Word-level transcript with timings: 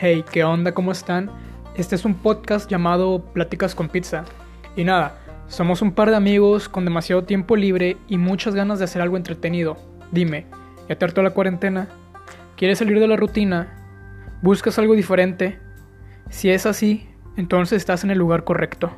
Hey, 0.00 0.24
¿qué 0.30 0.44
onda? 0.44 0.74
¿Cómo 0.74 0.92
están? 0.92 1.28
Este 1.74 1.96
es 1.96 2.04
un 2.04 2.14
podcast 2.14 2.70
llamado 2.70 3.20
Pláticas 3.32 3.74
con 3.74 3.88
Pizza. 3.88 4.24
Y 4.76 4.84
nada, 4.84 5.18
somos 5.48 5.82
un 5.82 5.90
par 5.90 6.08
de 6.10 6.14
amigos 6.14 6.68
con 6.68 6.84
demasiado 6.84 7.24
tiempo 7.24 7.56
libre 7.56 7.96
y 8.06 8.16
muchas 8.16 8.54
ganas 8.54 8.78
de 8.78 8.84
hacer 8.84 9.02
algo 9.02 9.16
entretenido. 9.16 9.76
Dime, 10.12 10.46
¿ya 10.88 10.94
te 10.94 11.04
hartó 11.04 11.20
la 11.20 11.30
cuarentena? 11.30 11.88
¿Quieres 12.56 12.78
salir 12.78 13.00
de 13.00 13.08
la 13.08 13.16
rutina? 13.16 13.74
¿Buscas 14.40 14.78
algo 14.78 14.94
diferente? 14.94 15.58
Si 16.30 16.48
es 16.48 16.64
así, 16.64 17.08
entonces 17.36 17.78
estás 17.78 18.04
en 18.04 18.12
el 18.12 18.18
lugar 18.18 18.44
correcto. 18.44 18.92